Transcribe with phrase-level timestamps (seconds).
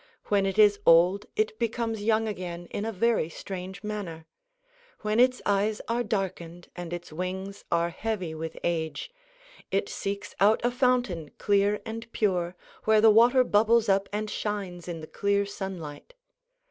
[0.29, 4.25] When it is old it becomes young again in a very strange manner.
[5.01, 9.11] When its eyes are darkened and its wings are heavy with age,
[9.69, 14.87] it seeks out a fountain clear and pure, where the water bubbles up and shines
[14.87, 16.15] in the clear sunlight.